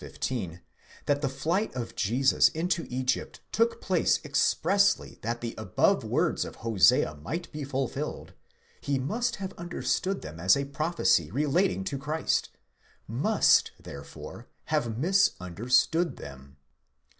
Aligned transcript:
15, 0.01 0.61
that 1.05 1.21
the 1.21 1.29
flight 1.29 1.71
of 1.75 1.95
Jesus 1.95 2.49
into 2.49 2.87
Egypt 2.89 3.39
took 3.51 3.79
place 3.79 4.19
expressly 4.25 5.19
that 5.21 5.41
the 5.41 5.53
above 5.59 6.03
words 6.03 6.43
of 6.43 6.55
Hosea 6.55 7.13
might 7.17 7.51
be 7.51 7.63
fulfilled, 7.63 8.33
he 8.81 8.97
must 8.97 9.35
have 9.35 9.53
understood 9.59 10.23
them 10.23 10.39
as 10.39 10.57
a 10.57 10.65
prophecy 10.65 11.29
relating 11.29 11.83
to 11.83 11.99
Christ—must, 11.99 13.73
therefore, 13.79 14.47
have 14.63 14.97
misunderstood 14.97 16.17
them. 16.17 16.57